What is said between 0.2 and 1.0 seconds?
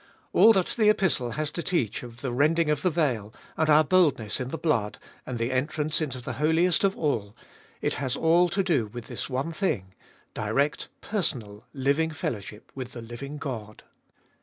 All that the